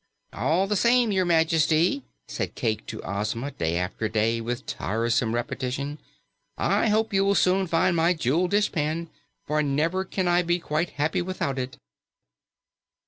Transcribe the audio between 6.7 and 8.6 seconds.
hope you will soon find my jeweled